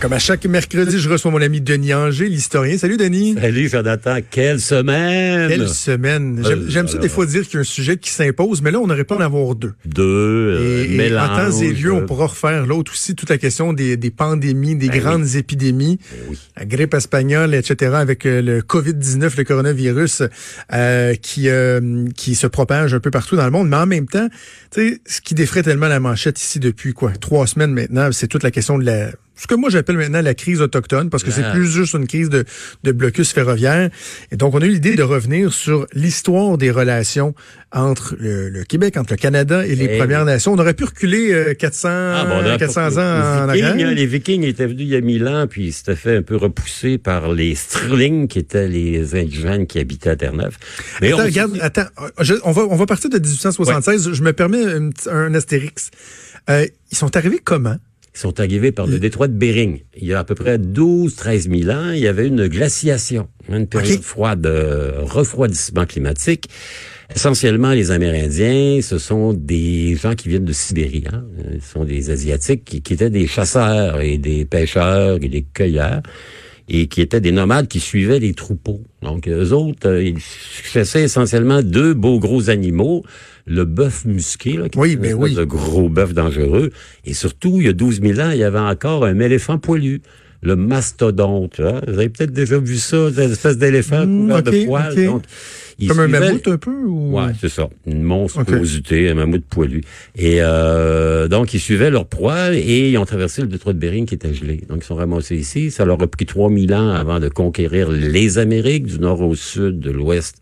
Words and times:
Comme 0.00 0.14
à 0.14 0.18
chaque 0.18 0.46
mercredi, 0.46 0.98
je 0.98 1.10
reçois 1.10 1.30
mon 1.30 1.42
ami 1.42 1.60
Denis 1.60 1.92
Anger, 1.92 2.26
l'historien. 2.26 2.78
Salut 2.78 2.96
Denis. 2.96 3.34
Salut 3.38 3.68
Jonathan, 3.68 4.16
quelle 4.30 4.58
semaine! 4.58 5.50
Quelle 5.50 5.68
semaine! 5.68 6.42
J'aime, 6.42 6.64
j'aime 6.68 6.88
ça 6.88 6.96
des 6.96 7.10
fois 7.10 7.26
dire 7.26 7.42
qu'il 7.42 7.54
y 7.54 7.56
a 7.58 7.60
un 7.60 7.64
sujet 7.64 7.98
qui 7.98 8.08
s'impose, 8.08 8.62
mais 8.62 8.70
là, 8.70 8.78
on 8.80 8.88
aurait 8.88 9.04
pas 9.04 9.16
en 9.16 9.20
avoir 9.20 9.54
deux. 9.54 9.74
Deux, 9.84 10.02
euh, 10.02 10.86
Et, 10.88 10.96
et 10.96 11.18
en 11.18 11.26
temps 11.28 11.50
et 11.60 11.72
lieu, 11.74 11.92
on 11.92 12.06
pourra 12.06 12.28
refaire 12.28 12.64
l'autre 12.66 12.92
aussi, 12.92 13.14
toute 13.14 13.28
la 13.28 13.36
question 13.36 13.74
des, 13.74 13.98
des 13.98 14.10
pandémies, 14.10 14.74
des 14.74 14.88
Ben 14.88 15.00
grandes 15.00 15.36
épidémies, 15.36 15.98
Ben 16.10 16.18
oui. 16.30 16.38
la 16.56 16.64
grippe 16.64 16.94
espagnole, 16.94 17.54
etc., 17.54 17.92
avec 17.96 18.24
euh, 18.24 18.40
le 18.40 18.62
COVID-19, 18.62 19.36
le 19.36 19.44
coronavirus, 19.44 20.22
euh, 20.72 21.14
qui, 21.16 21.50
euh, 21.50 22.06
qui 22.16 22.36
se 22.36 22.46
propage 22.46 22.94
un 22.94 23.00
peu 23.00 23.10
partout 23.10 23.36
dans 23.36 23.44
le 23.44 23.50
monde. 23.50 23.68
Mais 23.68 23.76
en 23.76 23.86
même 23.86 24.06
temps, 24.06 24.28
tu 24.70 24.80
sais, 24.80 25.00
ce 25.04 25.20
qui 25.20 25.34
défrait 25.34 25.62
tellement 25.62 25.88
la 25.88 26.00
manchette 26.00 26.40
ici 26.40 26.58
depuis 26.58 26.94
quoi, 26.94 27.12
trois 27.20 27.46
semaines 27.46 27.74
maintenant, 27.74 28.08
c'est 28.12 28.28
toute 28.28 28.44
la 28.44 28.50
question 28.50 28.78
de 28.78 28.84
la 28.86 29.10
ce 29.40 29.46
que 29.46 29.54
moi 29.54 29.70
j'appelle 29.70 29.96
maintenant 29.96 30.20
la 30.20 30.34
crise 30.34 30.60
autochtone, 30.60 31.08
parce 31.08 31.22
que 31.24 31.30
c'est 31.30 31.42
Ah. 31.44 31.52
plus 31.52 31.66
juste 31.66 31.94
une 31.94 32.06
crise 32.06 32.28
de, 32.28 32.44
de 32.84 32.92
blocus 32.92 33.32
ferroviaire. 33.32 33.88
Et 34.30 34.36
donc, 34.36 34.54
on 34.54 34.60
a 34.60 34.66
eu 34.66 34.70
l'idée 34.70 34.96
de 34.96 35.02
revenir 35.02 35.52
sur 35.52 35.86
l'histoire 35.94 36.58
des 36.58 36.70
relations 36.70 37.34
entre 37.72 38.16
le, 38.18 38.48
le 38.50 38.64
Québec, 38.64 38.96
entre 38.96 39.12
le 39.12 39.16
Canada 39.16 39.64
et 39.66 39.74
les 39.76 39.88
Eh 39.92 39.98
Premières 39.98 40.24
Nations. 40.24 40.52
On 40.52 40.58
aurait 40.58 40.74
pu 40.74 40.84
reculer 40.84 41.32
euh, 41.32 41.54
400, 41.54 41.88
Ah, 41.90 42.26
bon, 42.28 42.40
là, 42.42 42.58
400 42.58 42.80
ans 42.82 42.86
les 42.90 42.98
en 42.98 43.46
Vikings, 43.52 43.64
arrière. 43.70 43.88
hein, 43.88 43.92
les 43.94 44.06
Vikings 44.06 44.42
étaient 44.44 44.66
venus 44.66 44.82
il 44.82 44.88
y 44.88 44.96
a 44.96 45.00
mille 45.00 45.26
ans, 45.26 45.46
puis 45.48 45.66
ils 45.68 45.72
s'étaient 45.72 45.96
fait 45.96 46.16
un 46.16 46.22
peu 46.22 46.36
repousser 46.36 46.98
par 46.98 47.32
les 47.32 47.54
Sterling, 47.54 48.28
qui 48.28 48.40
étaient 48.40 48.68
les 48.68 49.14
indigènes 49.14 49.66
qui 49.66 49.78
habitaient 49.78 50.10
à 50.10 50.16
Terre-Neuve. 50.16 50.56
Mais 51.00 51.08
Attends, 51.12 51.20
on- 51.22 51.24
regarde, 51.24 51.58
attends, 51.62 51.86
je- 52.20 52.34
on, 52.44 52.52
va, 52.52 52.62
on 52.68 52.76
va 52.76 52.86
partir 52.86 53.08
de 53.08 53.18
1876. 53.18 54.12
Je 54.12 54.22
me 54.22 54.32
permets 54.32 54.64
un, 54.64 54.90
petit- 54.90 55.08
un 55.08 55.32
astérix. 55.34 55.90
Euh, 56.50 56.66
ils 56.90 56.96
sont 56.96 57.16
arrivés 57.16 57.40
comment? 57.42 57.76
Ils 58.14 58.18
sont 58.18 58.40
arrivés 58.40 58.72
par 58.72 58.86
le 58.86 58.98
détroit 58.98 59.28
de 59.28 59.34
Bering. 59.34 59.80
Il 59.96 60.06
y 60.06 60.14
a 60.14 60.18
à 60.18 60.24
peu 60.24 60.34
près 60.34 60.58
12-13 60.58 61.64
000 61.64 61.70
ans, 61.70 61.92
il 61.92 62.00
y 62.00 62.08
avait 62.08 62.26
une 62.26 62.48
glaciation, 62.48 63.28
une 63.48 63.66
période 63.66 64.02
froide, 64.02 64.40
de 64.40 64.94
refroidissement 64.98 65.86
climatique. 65.86 66.48
Essentiellement, 67.14 67.70
les 67.70 67.90
Amérindiens, 67.90 68.80
ce 68.82 68.98
sont 68.98 69.32
des 69.32 69.96
gens 69.96 70.14
qui 70.14 70.28
viennent 70.28 70.44
de 70.44 70.52
Sibérie. 70.52 71.04
Hein? 71.12 71.24
Ce 71.60 71.72
sont 71.72 71.84
des 71.84 72.10
Asiatiques 72.10 72.64
qui, 72.64 72.82
qui 72.82 72.94
étaient 72.94 73.10
des 73.10 73.26
chasseurs 73.26 74.00
et 74.00 74.18
des 74.18 74.44
pêcheurs 74.44 75.18
et 75.22 75.28
des 75.28 75.42
cueilleurs 75.42 76.02
et 76.70 76.86
qui 76.86 77.00
étaient 77.00 77.20
des 77.20 77.32
nomades 77.32 77.66
qui 77.66 77.80
suivaient 77.80 78.20
les 78.20 78.32
troupeaux. 78.32 78.84
Donc, 79.02 79.28
eux 79.28 79.50
autres, 79.50 79.88
euh, 79.88 80.04
ils 80.04 80.20
chassaient 80.20 81.02
essentiellement 81.02 81.62
deux 81.62 81.94
beaux 81.94 82.20
gros 82.20 82.48
animaux, 82.48 83.02
le 83.46 83.64
bœuf 83.64 84.04
musqué, 84.04 84.54
là, 84.56 84.68
qui 84.68 84.78
Oui, 84.78 84.90
est 84.90 84.94
une 84.94 85.00
ben 85.00 85.14
oui. 85.14 85.34
de 85.34 85.44
gros 85.44 85.88
bœuf 85.88 86.14
dangereux, 86.14 86.70
et 87.04 87.14
surtout, 87.14 87.56
il 87.60 87.66
y 87.66 87.68
a 87.68 87.72
12 87.72 88.00
000 88.02 88.20
ans, 88.20 88.30
il 88.30 88.38
y 88.38 88.44
avait 88.44 88.58
encore 88.58 89.04
un 89.04 89.18
éléphant 89.20 89.58
poilu, 89.58 90.02
le 90.42 90.56
mastodonte. 90.56 91.60
hein. 91.60 91.82
Vous 91.86 91.98
avez 91.98 92.08
peut-être 92.08 92.32
déjà 92.32 92.58
vu 92.58 92.76
ça, 92.78 92.96
une 92.96 93.18
espèce 93.32 93.58
d'éléphant 93.58 94.06
Hmm, 94.06 94.20
couvert 94.22 94.42
de 94.42 94.64
poils. 94.64 95.04
Donc, 95.06 95.22
Comme 95.86 96.00
un 96.00 96.08
mammouth 96.08 96.48
un 96.48 96.56
peu? 96.56 96.70
Ou... 96.86 97.18
Ouais, 97.18 97.32
c'est 97.38 97.50
ça. 97.50 97.68
Une 97.86 98.02
monstruosité, 98.02 99.10
un 99.10 99.14
mammouth 99.14 99.44
poilu. 99.44 99.82
Et 100.16 100.38
euh, 100.40 101.28
donc, 101.28 101.52
ils 101.52 101.60
suivaient 101.60 101.90
leur 101.90 102.06
proie 102.06 102.54
et 102.54 102.90
ils 102.90 102.96
ont 102.96 103.04
traversé 103.04 103.42
le 103.42 103.48
détroit 103.48 103.74
de 103.74 103.78
Bering 103.78 104.06
qui 104.06 104.14
était 104.14 104.32
gelé. 104.32 104.62
Donc, 104.68 104.78
ils 104.82 104.86
sont 104.86 104.94
ramassés 104.94 105.36
ici. 105.36 105.70
Ça 105.70 105.84
leur 105.84 106.00
a 106.02 106.06
pris 106.06 106.24
3000 106.24 106.72
ans 106.74 106.88
avant 106.90 107.20
de 107.20 107.28
conquérir 107.28 107.90
les 107.90 108.38
Amériques, 108.38 108.86
du 108.86 108.98
nord 108.98 109.20
au 109.20 109.34
sud, 109.34 109.78
de 109.78 109.90
l'ouest 109.90 110.36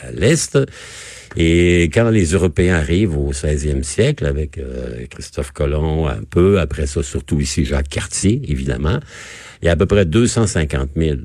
à 0.00 0.12
l'est. 0.12 0.58
Et 1.36 1.84
quand 1.94 2.10
les 2.10 2.32
Européens 2.32 2.76
arrivent 2.76 3.16
au 3.16 3.32
16e 3.32 3.82
siècle, 3.82 4.26
avec 4.26 4.58
euh, 4.58 5.06
Christophe 5.08 5.52
Colomb 5.52 6.08
un 6.08 6.22
peu, 6.28 6.58
après 6.58 6.86
ça, 6.86 7.02
surtout 7.02 7.40
ici 7.40 7.64
Jacques 7.64 7.88
Cartier, 7.88 8.42
évidemment, 8.48 8.98
il 9.62 9.66
y 9.66 9.68
a 9.68 9.72
à 9.72 9.76
peu 9.76 9.86
près 9.86 10.04
250 10.06 10.90
000 10.96 11.10
euh, 11.10 11.16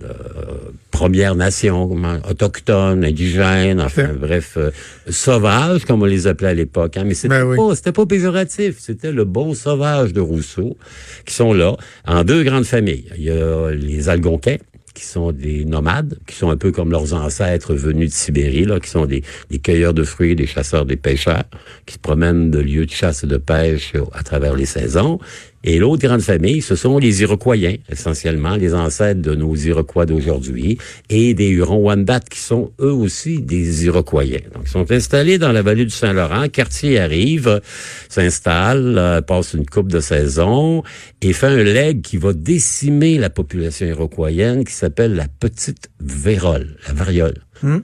Premières 0.92 1.36
Nations, 1.36 1.89
autochtones, 2.30 3.03
indigènes, 3.03 3.81
enfin 3.81 4.09
bref, 4.14 4.56
euh, 4.58 4.72
sauvages, 5.09 5.86
comme 5.86 6.02
on 6.02 6.05
les 6.05 6.27
appelait 6.27 6.49
à 6.49 6.54
l'époque. 6.54 6.98
Hein. 6.98 7.04
Mais 7.05 7.14
c'était 7.16 7.39
Ben 7.39 7.45
oui. 7.45 7.58
pas, 7.58 7.76
c'était 7.76 7.92
pas 7.92 8.05
péjoratif, 8.05 8.76
c'était 8.80 9.11
le 9.11 9.23
bon 9.26 9.54
sauvage 9.54 10.14
de 10.14 10.22
Rousseau, 10.22 10.77
qui 11.26 11.33
sont 11.33 11.54
là, 11.54 11.77
en 12.05 12.23
deux 12.23 12.43
grandes 12.43 12.66
familles. 12.66 13.05
Il 13.17 13.23
y 13.23 13.32
a 13.32 13.72
les 13.72 14.10
Algonquins, 14.10 14.58
qui 14.95 15.06
sont 15.06 15.32
des 15.32 15.66
nomades, 15.66 16.17
qui 16.26 16.36
sont 16.36 16.50
un 16.50 16.58
peu 16.58 16.72
comme 16.72 16.89
leurs 16.89 17.14
ancêtres 17.14 17.76
venus 17.76 18.10
de 18.10 18.16
Sibérie, 18.16 18.66
là, 18.66 18.80
qui 18.80 18.89
sont 18.89 19.06
des, 19.06 19.23
des 19.52 19.60
cueilleurs 19.60 19.94
de 19.94 20.04
fruits, 20.04 20.36
des 20.36 20.48
chasseurs, 20.48 20.86
des 20.86 20.95
pêcheurs, 20.95 21.44
qui 21.86 21.94
se 21.94 22.00
promènent 22.00 22.50
de 22.50 22.60
lieux 22.60 22.88
de 22.88 22.92
chasse 22.92 23.23
et 23.23 23.28
de 23.28 23.38
pêche 23.38 23.94
à 24.14 24.23
travers 24.23 24.55
les 24.55 24.66
saisons. 24.66 25.20
Et 25.67 25.80
l'autre 25.80 26.08
grande 26.08 26.21
famille, 26.21 26.61
ce 26.61 26.76
sont 26.76 26.99
les 26.99 27.23
Iroquois, 27.23 27.55
essentiellement, 27.92 28.55
les 28.55 28.76
ancêtres 28.76 29.21
de 29.21 29.33
nos 29.33 29.55
Iroquois 29.55 30.05
d'aujourd'hui, 30.05 30.77
et 31.09 31.33
des 31.33 31.49
Hurons-Wendat, 31.49 32.20
qui 32.30 32.37
sont 32.37 32.71
eux 32.80 32.93
aussi 32.93 33.42
des 33.42 33.86
Iroquois. 33.86 34.25
Donc, 34.54 34.65
ils 34.65 34.70
sont 34.70 34.92
installés 34.92 35.39
dans 35.39 35.52
la 35.52 35.64
vallée 35.64 35.86
du 35.86 35.89
Saint-Laurent. 35.89 36.49
Cartier 36.49 36.99
arrive, 36.99 37.61
s'installe, 38.09 38.95
euh, 38.99 39.21
passe 39.21 39.54
une 39.54 39.65
coupe 39.65 39.92
de 39.92 40.02
saison, 40.02 40.83
et 41.23 41.33
fait 41.33 41.48
un 41.48 41.64
leg 41.64 42.04
qui 42.04 42.17
va 42.17 42.33
décimer 42.33 43.17
la 43.17 43.31
population 43.31 43.87
iroquoienne, 43.87 44.65
qui 44.65 44.73
s'appelle 44.73 45.15
la 45.15 45.27
petite 45.27 45.89
vérole, 45.99 46.77
la 46.87 46.93
variole. 46.93 47.42
Hmm? 47.64 47.80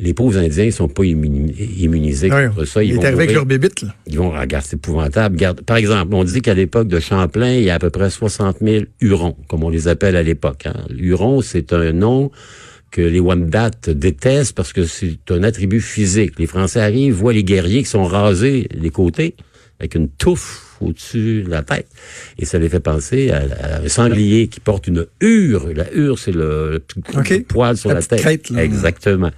Les 0.00 0.14
pauvres 0.14 0.38
Indiens 0.38 0.66
ne 0.66 0.70
sont 0.70 0.88
pas 0.88 1.02
immuni- 1.02 1.52
immunisés 1.78 2.30
Ouais, 2.30 2.48
contre 2.48 2.64
ça. 2.66 2.82
il 2.82 2.90
Ils 2.90 2.96
vont 2.96 3.04
avec 3.04 3.32
leur 3.32 3.46
bébite, 3.46 3.82
là. 3.82 3.94
Ils 4.06 4.16
vont 4.18 4.30
regarder, 4.30 4.66
c'est 4.68 4.76
épouvantable. 4.76 5.34
Regarde, 5.36 5.60
par 5.62 5.76
exemple, 5.76 6.14
on 6.14 6.22
dit 6.24 6.40
qu'à 6.40 6.54
l'époque 6.54 6.86
de 6.88 7.00
Champlain, 7.00 7.54
il 7.54 7.64
y 7.64 7.70
a 7.70 7.74
à 7.74 7.78
peu 7.80 7.90
près 7.90 8.08
60 8.08 8.58
000 8.62 8.84
Hurons, 9.00 9.36
comme 9.48 9.64
on 9.64 9.70
les 9.70 9.88
appelle 9.88 10.14
à 10.14 10.22
l'époque. 10.22 10.66
Hein. 10.66 10.74
Huron, 10.96 11.40
c'est 11.42 11.72
un 11.72 11.92
nom 11.92 12.30
que 12.90 13.02
les 13.02 13.20
Wendat 13.20 13.70
détestent 13.88 14.54
parce 14.54 14.72
que 14.72 14.84
c'est 14.84 15.18
un 15.30 15.42
attribut 15.42 15.80
physique. 15.80 16.38
Les 16.38 16.46
Français 16.46 16.80
arrivent, 16.80 17.14
voient 17.14 17.32
les 17.32 17.44
guerriers 17.44 17.82
qui 17.82 17.88
sont 17.90 18.04
rasés 18.04 18.68
des 18.74 18.90
côtés, 18.90 19.34
avec 19.80 19.94
une 19.94 20.08
touffe 20.08 20.64
au-dessus 20.80 21.42
de 21.42 21.50
la 21.50 21.62
tête. 21.62 21.88
Et 22.38 22.44
ça 22.44 22.58
les 22.58 22.68
fait 22.68 22.80
penser 22.80 23.30
à, 23.30 23.42
à 23.60 23.80
un 23.82 23.88
sanglier 23.88 24.46
qui 24.46 24.60
porte 24.60 24.86
une 24.86 25.06
hure. 25.20 25.68
La 25.74 25.92
hure, 25.92 26.18
c'est 26.18 26.32
le, 26.32 26.80
poil 27.48 27.76
sur 27.76 27.92
La 27.92 28.00
tête. 28.00 28.20
crête, 28.20 28.50
là. 28.50 28.64
Exactement. 28.64 29.30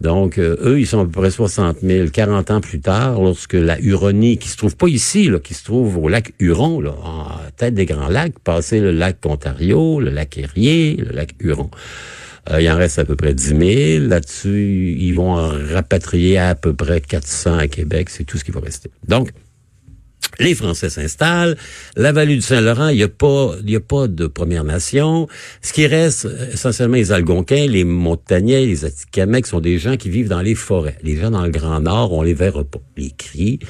Donc, 0.00 0.38
euh, 0.38 0.56
eux, 0.62 0.80
ils 0.80 0.86
sont 0.86 1.00
à 1.00 1.04
peu 1.04 1.10
près 1.10 1.30
60 1.30 1.78
000. 1.82 2.08
40 2.12 2.50
ans 2.50 2.60
plus 2.60 2.80
tard, 2.80 3.20
lorsque 3.20 3.54
la 3.54 3.80
Huronie, 3.80 4.38
qui 4.38 4.48
se 4.48 4.56
trouve 4.56 4.76
pas 4.76 4.88
ici, 4.88 5.30
qui 5.42 5.54
se 5.54 5.64
trouve 5.64 5.96
au 5.98 6.08
lac 6.08 6.32
Huron, 6.38 6.80
là, 6.80 6.94
en 7.02 7.26
tête 7.56 7.74
des 7.74 7.86
Grands 7.86 8.08
Lacs, 8.08 8.38
passer 8.38 8.80
le 8.80 8.90
lac 8.90 9.18
Ontario, 9.24 10.00
le 10.00 10.10
lac 10.10 10.36
Erie, 10.38 10.96
le 10.96 11.14
lac 11.14 11.34
Huron. 11.40 11.70
Euh, 12.50 12.60
il 12.60 12.70
en 12.70 12.76
reste 12.76 12.98
à 12.98 13.04
peu 13.04 13.16
près 13.16 13.34
10 13.34 13.98
000. 13.98 14.08
Là-dessus, 14.08 14.96
ils 14.98 15.12
vont 15.12 15.32
en 15.32 15.50
rapatrier 15.72 16.38
à 16.38 16.54
peu 16.54 16.74
près 16.74 17.00
400 17.00 17.58
à 17.58 17.66
Québec. 17.66 18.10
C'est 18.10 18.24
tout 18.24 18.38
ce 18.38 18.44
qui 18.44 18.52
va 18.52 18.60
rester. 18.60 18.90
Donc, 19.08 19.30
les 20.38 20.54
Français 20.54 20.90
s'installent. 20.90 21.56
La 21.96 22.12
vallée 22.12 22.34
du 22.34 22.42
Saint-Laurent, 22.42 22.88
il 22.88 22.96
n'y 22.96 23.02
a 23.02 23.08
pas, 23.08 23.54
il 23.62 23.70
y 23.70 23.76
a 23.76 23.80
pas 23.80 24.08
de 24.08 24.26
Première 24.26 24.64
Nation. 24.64 25.28
Ce 25.62 25.72
qui 25.72 25.86
reste, 25.86 26.26
euh, 26.26 26.52
essentiellement, 26.52 26.96
les 26.96 27.12
Algonquins, 27.12 27.66
les 27.66 27.84
Montagnais, 27.84 28.66
les 28.66 28.84
Atikamekw 28.84 29.46
sont 29.46 29.60
des 29.60 29.78
gens 29.78 29.96
qui 29.96 30.10
vivent 30.10 30.28
dans 30.28 30.42
les 30.42 30.54
forêts. 30.54 30.98
Les 31.02 31.16
gens 31.16 31.30
dans 31.30 31.44
le 31.44 31.50
Grand 31.50 31.80
Nord, 31.80 32.12
on 32.12 32.22
les 32.22 32.34
verra 32.34 32.64
pas. 32.64 32.80
Les 32.96 33.10
cris, 33.10 33.60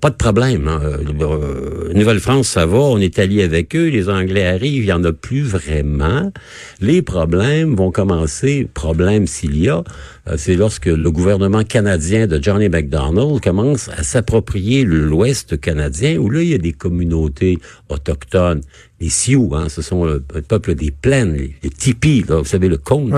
pas 0.00 0.10
de 0.10 0.16
problème. 0.16 0.68
Hein. 0.68 0.80
Euh, 0.82 1.92
Nouvelle-France, 1.94 2.48
ça 2.48 2.66
va, 2.66 2.78
on 2.78 2.98
est 2.98 3.18
allié 3.18 3.42
avec 3.42 3.74
eux. 3.76 3.88
Les 3.88 4.08
Anglais 4.08 4.46
arrivent, 4.46 4.84
il 4.84 4.88
y 4.88 4.92
en 4.92 5.04
a 5.04 5.12
plus 5.12 5.42
vraiment. 5.42 6.32
Les 6.80 7.02
problèmes 7.02 7.74
vont 7.74 7.90
commencer, 7.90 8.68
problème 8.72 9.26
s'il 9.26 9.58
y 9.58 9.68
a, 9.68 9.82
euh, 10.28 10.34
c'est 10.36 10.56
lorsque 10.56 10.86
le 10.86 11.10
gouvernement 11.10 11.64
canadien 11.64 12.26
de 12.26 12.42
Johnny 12.42 12.68
MacDonald 12.68 13.40
commence 13.40 13.88
à 13.90 14.02
s'approprier 14.02 14.84
l'Ouest 14.84 15.60
canadien, 15.60 16.16
où 16.16 16.30
là, 16.30 16.42
il 16.42 16.48
y 16.48 16.54
a 16.54 16.58
des 16.58 16.72
communautés 16.72 17.58
autochtones. 17.88 18.62
Les 19.04 19.10
Sioux, 19.10 19.50
hein, 19.52 19.68
ce 19.68 19.82
sont 19.82 20.06
le, 20.06 20.24
le 20.34 20.40
peuple 20.40 20.74
des 20.74 20.90
plaines, 20.90 21.34
les, 21.34 21.54
les 21.62 21.68
tipis, 21.68 22.24
là, 22.26 22.36
vous 22.38 22.46
savez, 22.46 22.68
le 22.68 22.78
cône. 22.78 23.12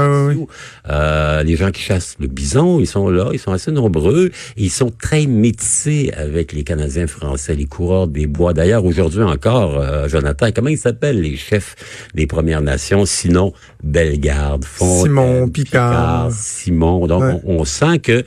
Euh, 0.90 1.43
les 1.44 1.55
gens 1.55 1.70
qui 1.70 1.81
chassent 1.81 2.16
le 2.19 2.26
bison, 2.26 2.81
ils 2.81 2.88
sont 2.88 3.08
là, 3.08 3.28
ils 3.32 3.38
sont 3.38 3.52
assez 3.52 3.70
nombreux, 3.70 4.32
ils 4.56 4.70
sont 4.70 4.90
très 4.90 5.26
métissés 5.26 6.11
avec 6.16 6.52
les 6.52 6.64
Canadiens 6.64 7.06
français, 7.06 7.55
les 7.55 7.66
coureurs 7.66 8.08
des 8.08 8.26
bois. 8.26 8.52
D'ailleurs, 8.52 8.84
aujourd'hui 8.84 9.22
encore, 9.22 9.78
euh, 9.78 10.08
Jonathan, 10.08 10.49
comment 10.52 10.70
ils 10.70 10.76
s'appellent 10.76 11.20
les 11.20 11.37
chefs 11.37 11.76
des 12.16 12.26
Premières 12.26 12.62
Nations, 12.62 13.06
sinon 13.06 13.52
Bellegarde, 13.84 14.64
Fontaine, 14.64 15.02
Simon, 15.05 15.49
Picard. 15.49 16.32
Simon. 16.32 17.06
Donc, 17.06 17.22
Ouais. 17.22 17.40
on, 17.44 17.61
on 17.61 17.64
sent 17.64 18.00
que 18.00 18.25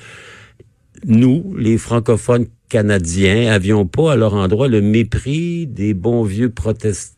nous, 1.05 1.53
les 1.57 1.77
francophones 1.77 2.45
canadiens, 2.69 3.51
avions 3.51 3.85
pas 3.85 4.13
à 4.13 4.15
leur 4.15 4.33
endroit 4.33 4.69
le 4.69 4.79
mépris 4.79 5.67
des 5.67 5.93
bons 5.93 6.23
vieux 6.23 6.49
protestants 6.51 7.15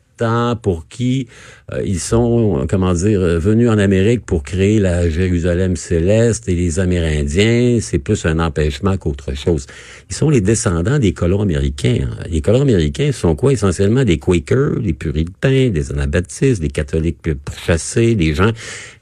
pour 0.61 0.87
qui 0.87 1.27
euh, 1.73 1.81
ils 1.85 1.99
sont, 1.99 2.65
comment 2.69 2.93
dire, 2.93 3.21
venus 3.39 3.69
en 3.69 3.77
Amérique 3.77 4.25
pour 4.25 4.43
créer 4.43 4.79
la 4.79 5.09
Jérusalem 5.09 5.75
céleste 5.75 6.49
et 6.49 6.55
les 6.55 6.79
Amérindiens, 6.79 7.79
c'est 7.81 7.99
plus 7.99 8.25
un 8.25 8.39
empêchement 8.39 8.97
qu'autre 8.97 9.35
chose. 9.35 9.67
Ils 10.09 10.15
sont 10.15 10.29
les 10.29 10.41
descendants 10.41 10.99
des 10.99 11.13
colons 11.13 11.41
américains. 11.41 12.09
Les 12.29 12.41
colons 12.41 12.61
américains 12.61 13.11
sont 13.11 13.35
quoi? 13.35 13.53
Essentiellement 13.53 14.03
des 14.03 14.17
Quakers, 14.17 14.79
des 14.79 14.93
puritains, 14.93 15.69
des 15.69 15.91
anabaptistes, 15.91 16.61
des 16.61 16.69
catholiques 16.69 17.33
pourchassés, 17.45 18.15
des 18.15 18.33
gens 18.33 18.51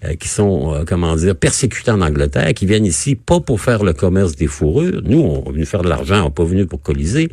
euh, 0.06 0.16
qui 0.16 0.28
sont, 0.28 0.74
euh, 0.74 0.84
comment 0.88 1.16
dire, 1.16 1.36
persécutés 1.36 1.92
en 1.92 2.02
Angleterre, 2.02 2.54
qui 2.54 2.66
viennent 2.66 2.86
ici 2.86 3.16
pas 3.16 3.40
pour 3.40 3.62
faire 3.62 3.84
le 3.84 3.94
commerce 3.94 4.36
des 4.36 4.48
fourrures. 4.48 5.02
Nous, 5.04 5.20
on 5.20 5.50
est 5.50 5.54
venu 5.54 5.66
faire 5.66 5.82
de 5.82 5.90
l'argent, 5.90 6.22
on 6.22 6.26
n'est 6.26 6.32
pas 6.32 6.44
venu 6.44 6.66
pour 6.66 6.82
coliser, 6.82 7.30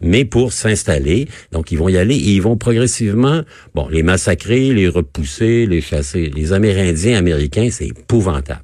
mais 0.00 0.24
pour 0.24 0.52
s'installer. 0.52 1.28
Donc, 1.52 1.72
ils 1.72 1.78
vont 1.78 1.88
y 1.88 1.96
aller 1.96 2.14
et 2.14 2.30
ils 2.30 2.42
vont 2.42 2.56
progressivement, 2.56 3.25
bon, 3.74 3.88
les 3.88 4.02
massacrer, 4.02 4.72
les 4.72 4.88
repousser, 4.88 5.66
les 5.66 5.80
chasser. 5.80 6.30
Les 6.34 6.52
Amérindiens 6.52 7.18
américains, 7.18 7.68
c'est 7.70 7.86
épouvantable. 7.86 8.62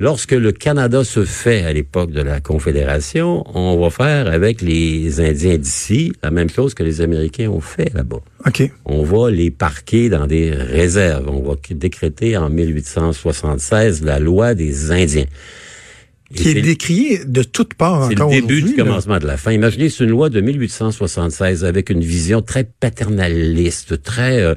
Lorsque 0.00 0.32
le 0.32 0.52
Canada 0.52 1.02
se 1.02 1.24
fait 1.24 1.64
à 1.64 1.72
l'époque 1.72 2.12
de 2.12 2.22
la 2.22 2.40
Confédération, 2.40 3.44
on 3.56 3.76
va 3.80 3.90
faire 3.90 4.28
avec 4.28 4.62
les 4.62 5.20
Indiens 5.20 5.58
d'ici 5.58 6.12
la 6.22 6.30
même 6.30 6.48
chose 6.48 6.72
que 6.74 6.84
les 6.84 7.00
Américains 7.00 7.48
ont 7.48 7.60
fait 7.60 7.92
là-bas. 7.94 8.20
OK. 8.46 8.70
On 8.84 9.02
va 9.02 9.28
les 9.32 9.50
parquer 9.50 10.08
dans 10.08 10.28
des 10.28 10.52
réserves. 10.52 11.28
On 11.28 11.42
va 11.42 11.56
décréter 11.70 12.36
en 12.36 12.48
1876 12.48 14.04
la 14.04 14.20
loi 14.20 14.54
des 14.54 14.92
Indiens 14.92 15.26
qui 16.34 16.50
est 16.50 16.60
décrié 16.60 17.24
de 17.24 17.42
toutes 17.42 17.74
parts 17.74 18.02
encore. 18.02 18.30
C'est 18.30 18.40
le 18.40 18.46
début 18.46 18.62
du 18.62 18.74
commencement 18.74 19.18
de 19.18 19.26
la 19.26 19.36
fin. 19.36 19.50
Imaginez, 19.52 19.88
c'est 19.88 20.04
une 20.04 20.10
loi 20.10 20.28
de 20.28 20.40
1876 20.40 21.64
avec 21.64 21.88
une 21.88 22.00
vision 22.00 22.42
très 22.42 22.64
paternaliste, 22.64 24.02
très, 24.02 24.42
euh, 24.42 24.54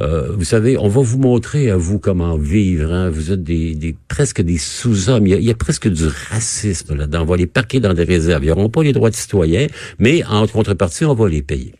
euh, 0.00 0.32
vous 0.36 0.44
savez, 0.44 0.76
on 0.76 0.88
va 0.88 1.00
vous 1.00 1.18
montrer 1.18 1.70
à 1.70 1.76
vous 1.76 1.98
comment 1.98 2.36
vivre. 2.36 2.92
Hein. 2.92 3.08
Vous 3.08 3.32
êtes 3.32 3.42
des, 3.42 3.74
des 3.74 3.96
presque 4.08 4.42
des 4.42 4.58
sous-hommes. 4.58 5.26
Il, 5.26 5.42
y 5.42 5.50
a 5.50 5.54
presque 5.54 5.88
du 5.88 6.06
racisme 6.30 6.94
là-dedans. 6.94 7.22
On 7.22 7.26
va 7.26 7.36
les 7.36 7.46
parquer 7.46 7.80
dans 7.80 7.94
des 7.94 8.04
réserves. 8.04 8.44
Ils 8.44 8.48
n'auront 8.48 8.68
pas 8.68 8.82
les 8.82 8.92
droits 8.92 9.10
de 9.10 9.16
citoyens, 9.16 9.66
mais 9.98 10.24
en 10.24 10.46
contrepartie, 10.46 11.06
on 11.06 11.14
va 11.14 11.28
les 11.28 11.42
payer. 11.42 11.74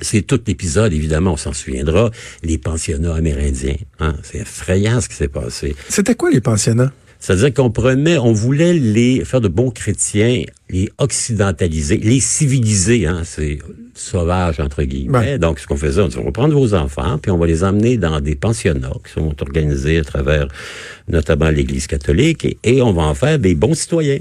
C'est 0.00 0.22
tout 0.22 0.40
l'épisode, 0.46 0.92
évidemment, 0.92 1.32
on 1.32 1.36
s'en 1.36 1.52
souviendra, 1.52 2.10
les 2.42 2.58
pensionnats 2.58 3.14
amérindiens. 3.14 3.76
Hein. 4.00 4.16
C'est 4.22 4.38
effrayant 4.38 5.00
ce 5.00 5.08
qui 5.08 5.14
s'est 5.14 5.28
passé. 5.28 5.76
C'était 5.88 6.14
quoi 6.14 6.30
les 6.30 6.40
pensionnats? 6.40 6.92
C'est-à-dire 7.24 7.54
qu'on 7.54 7.70
prenait, 7.70 8.18
on 8.18 8.34
voulait 8.34 8.74
les 8.74 9.24
faire 9.24 9.40
de 9.40 9.48
bons 9.48 9.70
chrétiens, 9.70 10.42
les 10.68 10.90
occidentaliser, 10.98 11.96
les 11.96 12.20
civiliser, 12.20 13.06
hein, 13.06 13.22
c'est 13.24 13.60
sauvage 13.94 14.60
entre 14.60 14.82
guillemets. 14.82 15.38
Donc, 15.38 15.58
ce 15.58 15.66
qu'on 15.66 15.78
faisait, 15.78 16.02
on 16.02 16.08
disait, 16.08 16.20
on 16.20 16.26
va 16.26 16.32
prendre 16.32 16.52
vos 16.52 16.74
enfants, 16.74 17.16
puis 17.16 17.30
on 17.30 17.38
va 17.38 17.46
les 17.46 17.64
emmener 17.64 17.96
dans 17.96 18.20
des 18.20 18.34
pensionnats 18.34 18.92
qui 19.06 19.10
sont 19.10 19.34
organisés 19.40 20.00
à 20.00 20.04
travers 20.04 20.48
notamment 21.08 21.48
l'Église 21.48 21.86
catholique, 21.86 22.58
et 22.62 22.82
on 22.82 22.92
va 22.92 23.04
en 23.04 23.14
faire 23.14 23.38
des 23.38 23.54
bons 23.54 23.72
citoyens 23.72 24.18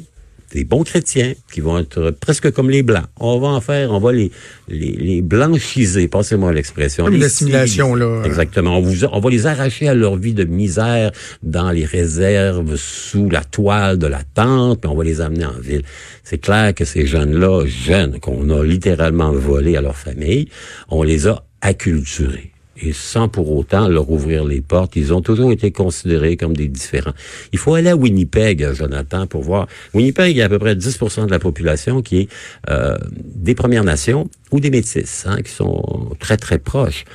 des 0.53 0.63
bons 0.63 0.83
chrétiens 0.83 1.33
qui 1.51 1.61
vont 1.61 1.79
être 1.79 2.11
presque 2.11 2.51
comme 2.51 2.69
les 2.69 2.83
blancs. 2.83 3.05
On 3.19 3.39
va 3.39 3.47
en 3.47 3.61
faire, 3.61 3.91
on 3.91 3.99
va 3.99 4.11
les 4.11 4.31
les, 4.67 4.91
les 4.91 5.21
blanchiser, 5.21 6.07
passez-moi 6.07 6.53
l'expression. 6.53 7.05
Comme 7.05 7.17
l'assimilation 7.17 7.95
là. 7.95 8.21
Exactement. 8.23 8.77
On, 8.77 8.81
vous, 8.81 9.05
on 9.05 9.19
va 9.19 9.29
les 9.29 9.45
arracher 9.47 9.87
à 9.87 9.93
leur 9.93 10.15
vie 10.15 10.33
de 10.33 10.43
misère 10.43 11.11
dans 11.41 11.71
les 11.71 11.85
réserves 11.85 12.75
sous 12.75 13.29
la 13.29 13.43
toile 13.43 13.97
de 13.97 14.07
la 14.07 14.23
tente, 14.23 14.81
puis 14.81 14.89
on 14.89 14.95
va 14.95 15.03
les 15.03 15.21
amener 15.21 15.45
en 15.45 15.59
ville. 15.59 15.83
C'est 16.23 16.37
clair 16.37 16.73
que 16.73 16.85
ces 16.85 17.05
jeunes-là, 17.05 17.65
jeunes 17.65 18.19
qu'on 18.19 18.49
a 18.49 18.63
littéralement 18.63 19.31
volés 19.31 19.75
à 19.75 19.81
leur 19.81 19.97
famille, 19.97 20.49
on 20.89 21.03
les 21.03 21.27
a 21.27 21.43
acculturés 21.61 22.52
et 22.77 22.93
sans 22.93 23.29
pour 23.29 23.51
autant 23.55 23.87
leur 23.87 24.09
ouvrir 24.09 24.43
les 24.43 24.61
portes. 24.61 24.95
Ils 24.95 25.13
ont 25.13 25.21
toujours 25.21 25.51
été 25.51 25.71
considérés 25.71 26.37
comme 26.37 26.55
des 26.55 26.67
différents. 26.67 27.13
Il 27.51 27.59
faut 27.59 27.75
aller 27.75 27.89
à 27.89 27.95
Winnipeg, 27.95 28.73
Jonathan, 28.73 29.27
pour 29.27 29.43
voir. 29.43 29.67
Winnipeg, 29.93 30.31
il 30.31 30.37
y 30.37 30.41
a 30.41 30.45
à 30.45 30.49
peu 30.49 30.59
près 30.59 30.75
10% 30.75 31.25
de 31.25 31.31
la 31.31 31.39
population 31.39 32.01
qui 32.01 32.21
est 32.21 32.29
euh, 32.69 32.97
des 33.17 33.55
Premières 33.55 33.83
Nations 33.83 34.29
ou 34.51 34.59
des 34.59 34.71
Métis, 34.71 35.25
hein, 35.27 35.37
qui 35.43 35.51
sont 35.51 36.15
très, 36.19 36.37
très 36.37 36.59
proches. 36.59 37.05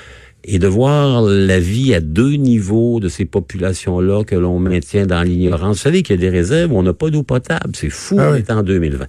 Et 0.44 0.58
de 0.58 0.69
voir 0.69 1.22
la 1.22 1.58
vie 1.58 1.93
à 1.94 2.00
deux 2.00 2.34
niveaux 2.34 3.00
de 3.00 3.08
ces 3.08 3.25
populations-là 3.25 4.25
que 4.25 4.37
l'on 4.37 4.60
maintient 4.60 5.05
dans 5.05 5.22
l'ignorance. 5.22 5.78
Vous 5.78 5.82
savez 5.82 6.02
qu'il 6.02 6.14
y 6.14 6.19
a 6.19 6.31
des 6.31 6.34
réserves 6.34 6.72
où 6.72 6.78
on 6.78 6.84
n'a 6.84 6.94
pas 6.94 7.10
d'eau 7.10 7.25
potable. 7.25 7.72
C'est 7.75 7.90
fou, 7.90 8.16
ah 8.19 8.31
on 8.31 8.34
est 8.34 8.50
en 8.50 8.62
2020. 8.62 9.06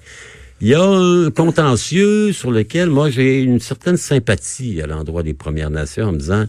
Il 0.62 0.68
y 0.68 0.74
a 0.74 0.84
un 0.84 1.32
contentieux 1.32 2.34
sur 2.34 2.52
lequel 2.52 2.90
moi 2.90 3.10
j'ai 3.10 3.42
une 3.42 3.62
certaine 3.62 3.96
sympathie 3.96 4.82
à 4.82 4.88
l'endroit 4.88 5.24
des 5.24 5.34
Premières 5.34 5.70
Nations 5.70 6.08
en 6.08 6.12
me 6.12 6.18
disant 6.18 6.48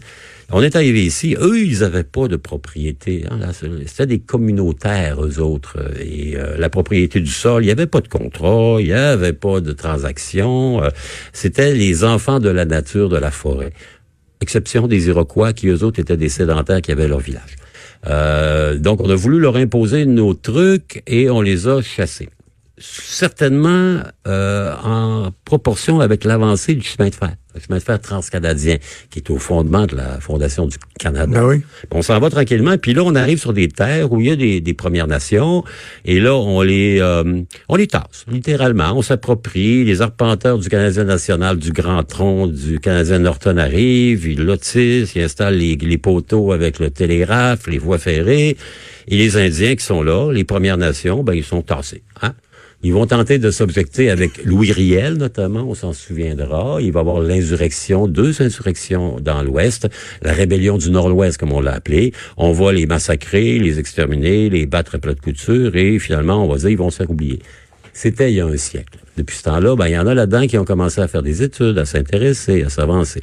on 0.51 0.61
est 0.61 0.75
arrivé 0.75 1.05
ici, 1.05 1.37
eux 1.39 1.61
ils 1.61 1.79
n'avaient 1.79 2.03
pas 2.03 2.27
de 2.27 2.35
propriété, 2.35 3.23
hein, 3.31 3.39
c'était 3.85 4.07
des 4.07 4.19
communautaires 4.19 5.23
eux 5.23 5.39
autres 5.39 5.77
et 5.97 6.35
euh, 6.35 6.57
la 6.57 6.69
propriété 6.69 7.21
du 7.21 7.31
sol, 7.31 7.63
il 7.63 7.67
n'y 7.67 7.71
avait 7.71 7.87
pas 7.87 8.01
de 8.01 8.09
contrat, 8.09 8.81
il 8.81 8.87
n'y 8.87 8.91
avait 8.91 9.31
pas 9.31 9.61
de 9.61 9.71
transaction, 9.71 10.83
euh, 10.83 10.89
c'était 11.31 11.73
les 11.73 12.03
enfants 12.03 12.41
de 12.41 12.49
la 12.49 12.65
nature 12.65 13.07
de 13.07 13.17
la 13.17 13.31
forêt, 13.31 13.71
exception 14.41 14.87
des 14.87 15.07
Iroquois 15.07 15.53
qui 15.53 15.69
eux 15.69 15.85
autres 15.85 16.01
étaient 16.01 16.17
des 16.17 16.27
sédentaires 16.27 16.81
qui 16.81 16.91
avaient 16.91 17.07
leur 17.07 17.21
village. 17.21 17.55
Euh, 18.07 18.77
donc 18.77 18.99
on 18.99 19.09
a 19.09 19.15
voulu 19.15 19.39
leur 19.39 19.55
imposer 19.55 20.05
nos 20.05 20.33
trucs 20.33 21.01
et 21.07 21.29
on 21.29 21.39
les 21.39 21.69
a 21.69 21.81
chassés 21.81 22.27
certainement 22.81 23.99
euh, 24.27 24.73
en 24.83 25.29
proportion 25.45 25.99
avec 25.99 26.23
l'avancée 26.23 26.73
du 26.73 26.85
chemin 26.85 27.09
de 27.09 27.15
fer, 27.15 27.35
le 27.53 27.61
chemin 27.61 27.77
de 27.77 27.83
fer 27.83 27.99
transcanadien, 27.99 28.77
qui 29.09 29.19
est 29.19 29.29
au 29.29 29.37
fondement 29.37 29.85
de 29.85 29.95
la 29.95 30.19
fondation 30.19 30.65
du 30.67 30.77
Canada. 30.99 31.27
Ben 31.27 31.45
oui. 31.45 31.61
On 31.91 32.01
s'en 32.01 32.19
va 32.19 32.29
tranquillement, 32.29 32.77
puis 32.77 32.93
là, 32.93 33.03
on 33.03 33.15
arrive 33.15 33.39
sur 33.39 33.53
des 33.53 33.67
terres 33.67 34.11
où 34.11 34.19
il 34.19 34.27
y 34.27 34.31
a 34.31 34.35
des, 34.35 34.61
des 34.61 34.73
Premières 34.73 35.07
Nations, 35.07 35.63
et 36.05 36.19
là, 36.19 36.35
on 36.35 36.61
les 36.61 36.99
euh, 36.99 37.41
on 37.69 37.75
les 37.75 37.87
tasse, 37.87 38.25
littéralement. 38.29 38.93
On 38.95 39.01
s'approprie, 39.01 39.83
les 39.83 40.01
arpenteurs 40.01 40.57
du 40.57 40.69
Canadien 40.69 41.03
national, 41.03 41.57
du 41.57 41.71
Grand 41.71 42.03
Tronc, 42.03 42.47
du 42.47 42.79
Canadien 42.79 43.19
Norton 43.19 43.57
arrivent, 43.57 44.27
ils 44.27 44.43
lotissent, 44.43 45.15
ils 45.15 45.23
installent 45.23 45.57
les, 45.57 45.75
les 45.75 45.97
poteaux 45.97 46.51
avec 46.51 46.79
le 46.79 46.89
télégraphe, 46.89 47.67
les 47.67 47.77
voies 47.77 47.99
ferrées, 47.99 48.57
et 49.07 49.17
les 49.17 49.37
Indiens 49.37 49.75
qui 49.75 49.85
sont 49.85 50.03
là, 50.03 50.31
les 50.31 50.43
Premières 50.43 50.77
Nations, 50.77 51.23
ben, 51.23 51.33
ils 51.33 51.43
sont 51.43 51.61
tassés. 51.61 52.03
Hein? 52.21 52.33
Ils 52.83 52.93
vont 52.93 53.05
tenter 53.05 53.37
de 53.37 53.51
s'objecter 53.51 54.09
avec 54.09 54.43
Louis 54.43 54.71
Riel, 54.71 55.13
notamment, 55.13 55.65
on 55.69 55.75
s'en 55.75 55.93
souviendra. 55.93 56.81
Il 56.81 56.91
va 56.91 56.99
y 56.99 57.01
avoir 57.01 57.19
l'insurrection, 57.19 58.07
deux 58.07 58.41
insurrections 58.41 59.17
dans 59.21 59.43
l'Ouest, 59.43 59.87
la 60.23 60.33
rébellion 60.33 60.79
du 60.79 60.89
Nord-Ouest, 60.89 61.37
comme 61.37 61.51
on 61.51 61.61
l'a 61.61 61.73
appelé. 61.73 62.11
On 62.37 62.51
va 62.51 62.73
les 62.73 62.87
massacrer, 62.87 63.59
les 63.59 63.77
exterminer, 63.77 64.49
les 64.49 64.65
battre 64.65 64.95
à 64.95 64.97
plat 64.97 65.13
de 65.13 65.19
couture, 65.19 65.75
et 65.75 65.99
finalement, 65.99 66.43
on 66.43 66.47
va 66.47 66.57
dire, 66.57 66.69
ils 66.69 66.77
vont 66.77 66.89
se 66.89 66.97
faire 66.97 67.11
oublier. 67.11 67.39
C'était 67.93 68.31
il 68.31 68.37
y 68.37 68.41
a 68.41 68.47
un 68.47 68.57
siècle. 68.57 68.97
Depuis 69.15 69.37
ce 69.37 69.43
temps-là, 69.43 69.75
ben, 69.75 69.87
il 69.87 69.93
y 69.93 69.97
en 69.99 70.07
a 70.07 70.15
là-dedans 70.15 70.47
qui 70.47 70.57
ont 70.57 70.65
commencé 70.65 71.01
à 71.01 71.07
faire 71.07 71.21
des 71.21 71.43
études, 71.43 71.77
à 71.77 71.85
s'intéresser, 71.85 72.63
à 72.63 72.69
s'avancer. 72.69 73.21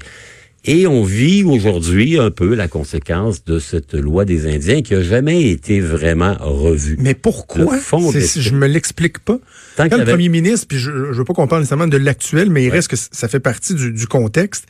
Et 0.65 0.87
on 0.87 1.05
vit 1.05 1.45
aujourd'hui 1.45 2.19
un 2.19 2.31
peu 2.31 2.55
la 2.55 2.69
conséquence 2.69 3.45
de 3.45 3.59
cette 3.59 3.95
loi 3.95 4.25
des 4.25 4.53
Indiens 4.53 4.83
qui 4.83 4.95
a 4.95 5.03
jamais 5.03 5.51
été 5.51 5.81
vraiment 5.81 6.37
revue. 6.41 6.97
Mais 7.01 7.15
pourquoi? 7.15 7.79
Je 7.79 8.51
me 8.51 8.67
l'explique 8.67 9.21
pas. 9.21 9.39
Tant 9.77 9.89
Quand 9.89 9.97
le 9.99 10.05
premier 10.05 10.29
ministre, 10.29 10.67
puis 10.69 10.79
je 10.79 10.91
ne 10.91 11.13
veux 11.13 11.25
pas 11.25 11.33
qu'on 11.33 11.47
parle 11.47 11.63
nécessairement 11.63 11.87
de 11.87 11.97
l'actuel, 11.97 12.51
mais 12.51 12.65
il 12.65 12.71
reste 12.71 12.89
que 12.89 12.97
ça 12.97 13.29
fait 13.29 13.41
partie 13.41 13.75
du, 13.75 14.07
contexte. 14.07 14.67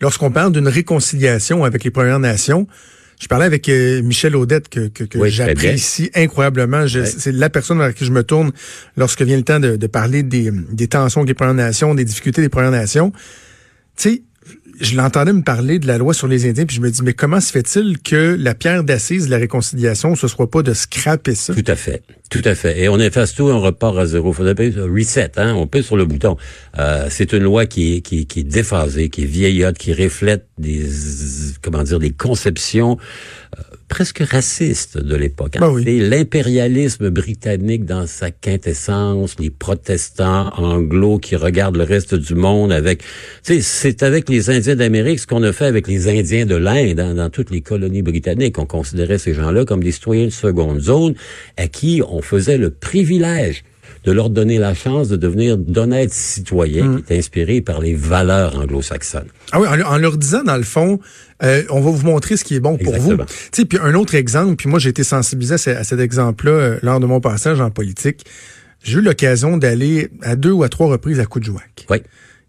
Lorsqu'on 0.00 0.30
parle 0.30 0.52
d'une 0.52 0.68
réconciliation 0.68 1.64
avec 1.64 1.82
les 1.82 1.90
Premières 1.90 2.20
Nations, 2.20 2.66
je 3.20 3.26
parlais 3.26 3.46
avec 3.46 3.68
euh, 3.68 4.02
Michel 4.02 4.36
Audette 4.36 4.68
que, 4.68 4.88
que, 4.88 5.04
que 5.04 5.28
j'apprécie 5.28 6.10
incroyablement. 6.14 6.86
C'est 6.86 7.32
la 7.32 7.50
personne 7.50 7.78
vers 7.78 7.94
qui 7.94 8.04
je 8.04 8.12
me 8.12 8.22
tourne 8.22 8.52
lorsque 8.96 9.22
vient 9.22 9.36
le 9.36 9.42
temps 9.44 9.60
de, 9.60 9.76
de 9.76 9.86
parler 9.86 10.22
des, 10.22 10.50
des 10.72 10.88
tensions 10.88 11.20
avec 11.20 11.28
les 11.28 11.34
Premières 11.34 11.54
Nations, 11.54 11.94
des 11.94 12.04
difficultés 12.04 12.40
des 12.40 12.48
Premières 12.48 12.70
Nations. 12.70 13.12
Tu 13.96 14.10
sais, 14.10 14.22
je 14.80 14.96
l'entendais 14.96 15.32
me 15.32 15.42
parler 15.42 15.78
de 15.78 15.86
la 15.86 15.98
loi 15.98 16.14
sur 16.14 16.26
les 16.26 16.48
Indiens, 16.48 16.66
puis 16.66 16.76
je 16.76 16.80
me 16.80 16.90
dis, 16.90 17.02
mais 17.02 17.12
comment 17.12 17.40
se 17.40 17.52
fait-il 17.52 17.98
que 18.00 18.36
la 18.38 18.54
pierre 18.54 18.84
d'assise 18.84 19.26
de 19.26 19.30
la 19.30 19.38
réconciliation, 19.38 20.14
ce 20.16 20.28
soit 20.28 20.50
pas 20.50 20.62
de 20.62 20.74
scraper 20.74 21.34
ça? 21.34 21.54
Tout 21.54 21.64
à 21.66 21.76
fait. 21.76 22.02
Tout 22.30 22.42
à 22.44 22.54
fait. 22.54 22.80
Et 22.80 22.88
on 22.88 22.98
efface 22.98 23.34
tout, 23.34 23.44
on 23.44 23.60
repart 23.60 23.96
à 23.96 24.06
zéro. 24.06 24.32
Faudrait 24.32 24.52
appuyer 24.52 24.72
reset, 24.80 25.32
hein? 25.36 25.54
On 25.54 25.66
pèse 25.66 25.84
sur 25.84 25.96
le 25.96 26.04
bouton. 26.04 26.36
Euh, 26.78 27.06
c'est 27.10 27.32
une 27.32 27.44
loi 27.44 27.66
qui 27.66 27.96
est, 27.96 28.00
qui, 28.00 28.26
qui 28.26 28.40
est 28.40 28.44
déphasée, 28.44 29.08
qui 29.08 29.22
est 29.22 29.26
vieillotte, 29.26 29.78
qui 29.78 29.92
reflète 29.92 30.46
des, 30.58 30.84
comment 31.62 31.82
dire, 31.82 31.98
des 31.98 32.10
conceptions 32.10 32.98
euh, 33.56 33.73
presque 33.88 34.20
raciste 34.20 34.98
de 34.98 35.14
l'époque. 35.16 35.56
Ben 35.60 35.76
l'impérialisme 35.78 37.10
britannique 37.10 37.84
dans 37.84 38.06
sa 38.06 38.30
quintessence, 38.30 39.36
les 39.38 39.50
protestants 39.50 40.50
anglo 40.56 41.18
qui 41.18 41.36
regardent 41.36 41.76
le 41.76 41.84
reste 41.84 42.14
du 42.14 42.34
monde 42.34 42.72
avec... 42.72 43.02
C'est 43.42 44.02
avec 44.02 44.28
les 44.28 44.50
Indiens 44.50 44.76
d'Amérique 44.76 45.20
ce 45.20 45.26
qu'on 45.26 45.42
a 45.42 45.52
fait 45.52 45.66
avec 45.66 45.86
les 45.88 46.08
Indiens 46.08 46.46
de 46.46 46.56
l'Inde 46.56 47.00
hein, 47.00 47.14
dans 47.14 47.30
toutes 47.30 47.50
les 47.50 47.60
colonies 47.60 48.02
britanniques. 48.02 48.58
On 48.58 48.66
considérait 48.66 49.18
ces 49.18 49.34
gens-là 49.34 49.64
comme 49.64 49.82
des 49.82 49.92
citoyens 49.92 50.26
de 50.26 50.30
seconde 50.30 50.80
zone 50.80 51.14
à 51.56 51.68
qui 51.68 52.02
on 52.08 52.22
faisait 52.22 52.58
le 52.58 52.70
privilège 52.70 53.64
de 54.04 54.12
leur 54.12 54.28
donner 54.30 54.58
la 54.58 54.74
chance 54.74 55.08
de 55.08 55.16
devenir 55.16 55.56
d'honnêtes 55.56 56.12
citoyens 56.12 56.84
Mm. 56.86 57.02
qui 57.02 57.12
est 57.12 57.18
inspiré 57.18 57.60
par 57.60 57.80
les 57.80 57.94
valeurs 57.94 58.58
anglo-saxonnes. 58.58 59.28
Ah 59.52 59.60
oui, 59.60 59.66
en, 59.68 59.80
en 59.80 59.98
leur 59.98 60.16
disant, 60.18 60.42
dans 60.44 60.56
le 60.56 60.62
fond, 60.62 61.00
euh, 61.42 61.62
on 61.70 61.80
va 61.80 61.90
vous 61.90 62.04
montrer 62.06 62.36
ce 62.36 62.44
qui 62.44 62.54
est 62.54 62.60
bon 62.60 62.76
pour 62.76 62.92
vous. 62.92 63.12
Exactement. 63.12 63.24
Tu 63.26 63.32
sais, 63.52 63.64
puis 63.64 63.78
un 63.82 63.94
autre 63.94 64.14
exemple, 64.14 64.56
puis 64.56 64.68
moi 64.68 64.78
j'ai 64.78 64.90
été 64.90 65.04
sensibilisé 65.04 65.54
à 65.70 65.84
cet 65.84 66.00
exemple-là 66.00 66.52
euh, 66.52 66.78
lors 66.82 67.00
de 67.00 67.06
mon 67.06 67.20
passage 67.20 67.60
en 67.60 67.70
politique. 67.70 68.24
J'ai 68.82 68.98
eu 68.98 69.02
l'occasion 69.02 69.56
d'aller 69.56 70.10
à 70.22 70.36
deux 70.36 70.52
ou 70.52 70.62
à 70.62 70.68
trois 70.68 70.88
reprises 70.88 71.18
à 71.20 71.24
Coudjouac. 71.24 71.86
Oui. 71.88 71.98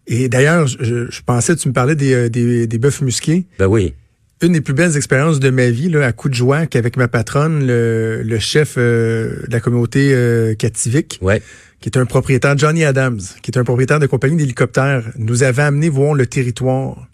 Et 0.07 0.27
d'ailleurs, 0.29 0.67
je, 0.67 1.09
je 1.09 1.21
pensais, 1.25 1.55
tu 1.55 1.69
me 1.69 1.73
parlais 1.73 1.95
des, 1.95 2.13
euh, 2.13 2.29
des, 2.29 2.67
des 2.67 2.77
bœufs 2.77 3.01
musqués. 3.01 3.45
Ben 3.57 3.67
oui. 3.67 3.93
Une 4.41 4.51
des 4.51 4.61
plus 4.61 4.73
belles 4.73 4.97
expériences 4.97 5.39
de 5.39 5.49
ma 5.49 5.69
vie, 5.69 5.89
là, 5.89 6.05
à 6.05 6.11
Coudjouac, 6.11 6.75
avec 6.75 6.97
ma 6.97 7.07
patronne, 7.07 7.65
le, 7.65 8.21
le 8.21 8.39
chef 8.39 8.75
euh, 8.77 9.37
de 9.47 9.51
la 9.53 9.61
communauté 9.61 10.09
euh, 10.13 10.53
Kativik, 10.55 11.19
Ouais. 11.21 11.41
qui 11.79 11.87
est 11.87 11.97
un 11.97 12.05
propriétaire, 12.05 12.57
Johnny 12.57 12.83
Adams, 12.83 13.21
qui 13.41 13.51
est 13.51 13.57
un 13.57 13.63
propriétaire 13.63 13.99
de 13.99 14.07
compagnie 14.07 14.35
d'hélicoptères, 14.35 15.03
nous 15.17 15.43
avait 15.43 15.61
amené 15.63 15.87
voir 15.87 16.13
le 16.15 16.25
territoire 16.25 17.07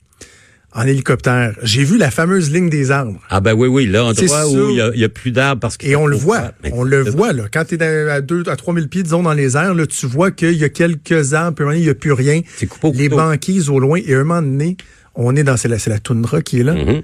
en 0.73 0.87
hélicoptère. 0.87 1.53
J'ai 1.61 1.83
vu 1.83 1.97
la 1.97 2.09
fameuse 2.09 2.49
ligne 2.49 2.69
des 2.69 2.89
arbres. 2.91 3.19
Ah 3.29 3.39
ben 3.39 3.53
oui, 3.53 3.67
oui, 3.67 3.85
là, 3.85 4.11
C'est 4.15 4.23
endroit 4.23 4.45
sûr. 4.49 4.67
où 4.67 4.69
il 4.71 4.99
y 4.99 5.03
a, 5.03 5.09
plus 5.09 5.31
d'arbres 5.31 5.59
parce 5.59 5.77
que... 5.77 5.85
Et 5.85 5.95
on 5.95 6.07
le 6.07 6.15
voit, 6.15 6.53
on 6.71 6.83
le 6.83 7.01
voit 7.03 7.33
là. 7.33 7.43
Quand 7.53 7.65
tu 7.65 7.75
es 7.75 7.83
à 7.83 8.21
2 8.21 8.43
à 8.47 8.55
3000 8.55 8.87
pieds 8.87 9.03
disons 9.03 9.21
dans 9.21 9.33
les 9.33 9.57
airs, 9.57 9.75
là, 9.75 9.85
tu 9.85 10.07
vois 10.07 10.31
qu'il 10.31 10.53
y 10.53 10.63
a 10.63 10.69
quelques 10.69 11.33
arbres, 11.33 11.55
puis 11.67 11.77
il 11.77 11.83
n'y 11.83 11.89
a 11.89 11.93
plus 11.93 12.13
rien. 12.13 12.41
C'est 12.55 12.67
Les 12.95 13.09
banquises 13.09 13.69
au 13.69 13.79
loin 13.79 13.99
et 14.03 14.15
à 14.15 14.19
un 14.19 14.23
moment 14.23 14.41
donné, 14.41 14.77
on 15.15 15.35
est 15.35 15.43
dans 15.43 15.57
c'est 15.57 15.67
la, 15.67 15.79
c'est 15.79 15.89
la 15.89 15.99
toundra 15.99 16.41
qui 16.41 16.59
est 16.59 16.63
là 16.63 16.73
Mhm. 16.73 17.01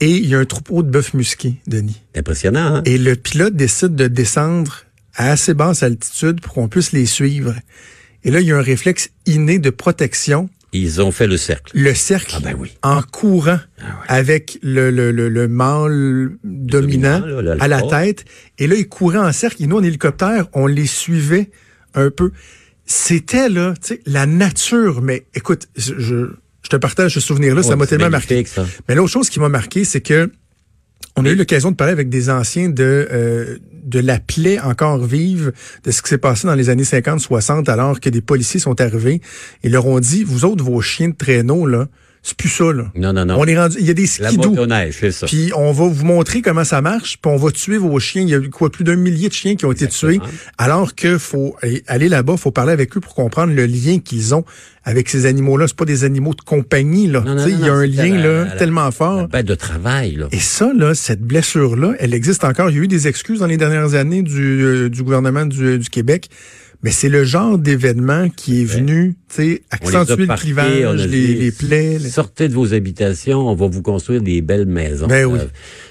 et 0.00 0.10
il 0.10 0.26
y 0.26 0.34
a 0.34 0.38
un 0.38 0.44
troupeau 0.44 0.82
de 0.82 0.90
bœufs 0.90 1.14
musqués, 1.14 1.56
Denis. 1.66 2.02
Impressionnant, 2.16 2.76
hein? 2.76 2.82
Et 2.84 2.98
le 2.98 3.14
pilote 3.16 3.54
décide 3.54 3.94
de 3.94 4.06
descendre 4.08 4.82
à 5.14 5.30
assez 5.30 5.54
basse 5.54 5.82
altitude 5.82 6.40
pour 6.40 6.54
qu'on 6.54 6.68
puisse 6.68 6.92
les 6.92 7.06
suivre. 7.06 7.54
Et 8.24 8.30
là, 8.30 8.40
il 8.40 8.46
y 8.48 8.52
a 8.52 8.56
un 8.56 8.62
réflexe 8.62 9.10
inné 9.26 9.58
de 9.58 9.70
protection, 9.70 10.48
Ils 10.72 11.00
ont 11.00 11.12
fait 11.12 11.28
le 11.28 11.36
cercle. 11.36 11.70
le 11.78 11.94
cercle 11.94 12.34
Ah 12.36 12.40
ben 12.42 12.56
oui. 12.58 12.72
en 12.82 13.00
courant 13.02 13.60
Ah 13.78 13.82
ouais. 13.84 13.90
avec 14.08 14.58
le, 14.62 14.90
le, 14.90 15.12
le, 15.12 15.28
le 15.28 15.46
mâle 15.46 16.32
dominant, 16.42 17.20
dominant, 17.20 17.26
là, 17.42 17.42
l'alpha. 17.42 17.64
à 17.64 17.68
la 17.68 17.82
tête. 17.82 18.24
Et 18.58 18.66
là, 18.66 18.74
ils 18.74 18.88
couraient 18.88 19.18
en 19.18 19.30
cercle. 19.32 19.62
Et 19.62 19.66
nous, 19.68 19.76
en 19.76 19.82
hélicoptère, 19.84 20.48
on 20.54 20.66
les 20.66 20.86
suivait 20.86 21.50
un 21.94 22.10
peu. 22.10 22.32
C'était 22.86 23.48
là, 23.48 23.74
tu 23.80 23.94
sais, 23.94 24.00
la 24.06 24.26
nature. 24.26 25.00
Mais 25.00 25.26
écoute, 25.34 25.68
je, 25.76 26.30
je, 26.64 26.68
te 26.70 26.76
partage 26.76 27.14
ce 27.14 27.20
souvenir-là, 27.20 27.62
ça 27.62 27.76
m'a 27.76 27.86
tellement 27.86 28.10
marqué. 28.10 28.44
ça. 28.44 28.66
Mais 28.88 28.94
l'autre 28.94 29.10
chose 29.10 29.30
qui 29.30 29.38
m'a 29.40 29.48
marqué, 29.48 29.84
c'est 29.84 30.00
que 30.00 30.30
on 31.16 31.24
a 31.24 31.30
eu 31.30 31.36
l'occasion 31.36 31.70
de 31.70 31.76
parler 31.76 31.92
avec 31.92 32.08
des 32.08 32.28
anciens 32.28 32.68
de 32.68 33.08
euh, 33.12 33.58
de 33.84 34.00
la 34.00 34.18
plaie 34.18 34.58
encore 34.58 35.04
vive 35.04 35.52
de 35.84 35.90
ce 35.90 36.02
qui 36.02 36.08
s'est 36.08 36.18
passé 36.18 36.46
dans 36.46 36.54
les 36.54 36.70
années 36.70 36.84
50-60 36.84 37.70
alors 37.70 38.00
que 38.00 38.08
des 38.08 38.22
policiers 38.22 38.58
sont 38.58 38.80
arrivés 38.80 39.20
et 39.62 39.68
leur 39.68 39.86
ont 39.86 40.00
dit 40.00 40.24
vous 40.24 40.44
autres 40.44 40.64
vos 40.64 40.80
chiens 40.80 41.10
de 41.10 41.14
traîneau 41.14 41.66
là 41.66 41.86
c'est 42.26 42.36
plus 42.36 42.48
ça 42.48 42.72
là. 42.72 42.90
Non, 42.96 43.12
non, 43.12 43.26
non. 43.26 43.36
On 43.38 43.44
est 43.44 43.56
rendu 43.56 43.76
il 43.78 43.86
y 43.86 43.90
a 43.90 43.94
des 43.94 44.08
La 44.18 44.30
skidoo. 44.30 44.54
c'est 44.98 45.10
ça. 45.12 45.26
Puis 45.26 45.52
on 45.54 45.72
va 45.72 45.86
vous 45.86 46.04
montrer 46.06 46.40
comment 46.42 46.64
ça 46.64 46.80
marche, 46.80 47.18
puis 47.22 47.30
on 47.30 47.36
va 47.36 47.50
tuer 47.52 47.76
vos 47.76 47.98
chiens. 48.00 48.22
Il 48.22 48.30
y 48.30 48.34
a 48.34 48.38
eu 48.38 48.48
quoi 48.50 48.70
plus 48.70 48.82
d'un 48.82 48.96
millier 48.96 49.28
de 49.28 49.34
chiens 49.34 49.54
qui 49.56 49.66
ont 49.66 49.72
été 49.72 49.86
tués, 49.88 50.20
alors 50.58 50.94
que 50.94 51.18
faut 51.18 51.54
aller 51.86 52.08
là-bas, 52.08 52.36
faut 52.38 52.50
parler 52.50 52.72
avec 52.72 52.96
eux 52.96 53.00
pour 53.00 53.14
comprendre 53.14 53.52
le 53.54 53.66
lien 53.66 53.98
qu'ils 53.98 54.34
ont 54.34 54.44
avec 54.84 55.08
ces 55.10 55.26
animaux-là. 55.26 55.66
C'est 55.68 55.76
pas 55.76 55.84
des 55.84 56.04
animaux 56.04 56.34
de 56.34 56.40
compagnie 56.42 57.06
là. 57.08 57.22
Il 57.46 57.60
y 57.60 57.68
a 57.68 57.72
un 57.74 57.86
lien 57.86 58.16
la- 58.16 58.22
là 58.22 58.44
la- 58.46 58.50
tellement 58.56 58.84
La 58.86 58.90
fort. 58.90 59.28
bête 59.28 59.46
de 59.46 59.54
travail, 59.54 60.16
là. 60.16 60.28
Et 60.32 60.40
ça, 60.40 60.72
là, 60.74 60.94
cette 60.94 61.20
blessure-là, 61.22 61.92
elle 61.98 62.14
existe 62.14 62.44
encore. 62.44 62.70
Il 62.70 62.76
y 62.76 62.80
a 62.80 62.82
eu 62.82 62.88
des 62.88 63.06
excuses 63.06 63.40
dans 63.40 63.46
les 63.46 63.56
dernières 63.58 63.94
années 63.94 64.22
du, 64.22 64.62
euh, 64.64 64.88
du 64.88 65.02
gouvernement 65.02 65.44
du, 65.46 65.78
du 65.78 65.88
Québec. 65.90 66.28
Mais 66.84 66.90
c'est 66.90 67.08
le 67.08 67.24
genre 67.24 67.56
d'événement 67.56 68.28
qui 68.28 68.60
est 68.60 68.64
venu, 68.66 69.14
tu 69.30 69.34
sais, 69.36 69.62
accentuer 69.70 70.26
le 70.26 70.36
clivage, 70.36 71.06
les, 71.06 71.50
plaies. 71.50 71.98
les- 71.98 72.10
Sortez 72.10 72.46
de 72.48 72.52
vos 72.54 72.74
habitations, 72.74 73.48
on 73.48 73.54
va 73.54 73.66
vous 73.68 73.80
construire 73.80 74.20
des 74.20 74.42
belles 74.42 74.66
maisons. 74.66 75.06
Ben 75.06 75.24
oui. 75.24 75.38
Euh, 75.40 75.46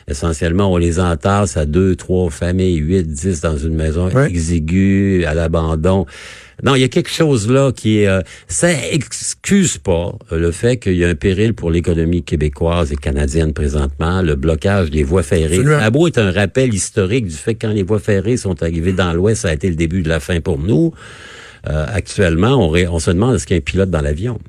essentiellement, 0.08 0.72
on 0.72 0.78
les 0.78 1.00
entasse 1.00 1.58
à 1.58 1.66
deux, 1.66 1.96
trois 1.96 2.30
familles, 2.30 2.76
huit, 2.78 3.08
dix 3.08 3.42
dans 3.42 3.58
une 3.58 3.74
maison 3.74 4.08
Ouais. 4.12 4.30
exiguë, 4.30 5.26
à 5.26 5.34
l'abandon. 5.34 6.06
Non, 6.62 6.76
il 6.76 6.82
y 6.82 6.84
a 6.84 6.88
quelque 6.88 7.10
chose 7.10 7.50
là 7.50 7.72
qui 7.72 8.00
est... 8.00 8.08
euh, 8.08 8.22
ça 8.48 8.70
excuse 8.92 9.78
pas 9.78 10.14
euh, 10.32 10.38
le 10.38 10.52
fait 10.52 10.78
qu'il 10.78 10.96
y 10.96 11.04
a 11.04 11.10
un 11.10 11.16
péril 11.16 11.54
pour 11.56 11.72
l'économie 11.72 12.22
québécoise 12.24 12.92
et 12.92 12.96
canadienne 12.96 13.54
présentement, 13.54 14.22
le 14.22 14.36
blocage 14.36 14.92
des 14.92 15.04
voies 15.04 15.24
ferrées. 15.24 15.60
Absolument. 15.60 15.92
Beau 15.92 16.08
est 16.08 16.18
un 16.18 16.32
rappel 16.32 16.74
historique 16.74 17.28
du 17.28 17.36
fait 17.36 17.56
que 17.56 17.66
quand 17.68 17.74
les 17.74 17.84
voies 17.84 18.00
ferrées 18.00 18.38
sont 18.38 18.62
arrivées 18.62 18.94
dans 18.94 19.14
l'Ouest, 19.14 19.42
ça 19.42 19.50
a 19.50 19.54
été 19.54 19.70
le 19.70 19.76
début 19.76 20.04
de 20.04 20.10
la 20.10 20.20
fin 20.20 20.42
pour 20.42 20.60
nous. 20.60 20.94
Euh, 21.70 21.86
actuellement, 21.88 22.56
on, 22.56 22.70
ré- 22.70 22.88
on 22.88 23.00
se 23.00 23.10
demande 23.12 23.36
est-ce 23.36 23.48
qu'il 23.48 23.56
y 23.56 23.58
a 23.58 23.62
un 23.62 23.62
pilote 23.62 23.90
dans 23.90 24.02
l'avion? 24.02 24.40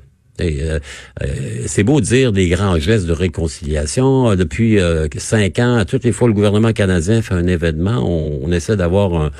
Euh, 0.41 0.79
euh, 1.23 1.27
c'est 1.65 1.83
beau 1.83 2.01
dire 2.01 2.31
des 2.31 2.49
grands 2.49 2.77
gestes 2.77 3.05
de 3.05 3.13
réconciliation. 3.13 4.31
Euh, 4.31 4.35
Depuis 4.35 4.79
cinq 5.17 5.59
ans, 5.59 5.83
toutes 5.87 6.03
les 6.03 6.11
fois 6.11 6.27
le 6.27 6.33
gouvernement 6.33 6.73
canadien 6.73 7.21
fait 7.21 7.33
un 7.33 7.47
événement, 7.47 8.03
on, 8.05 8.51
essaie 8.51 8.77
d'avoir 8.77 9.31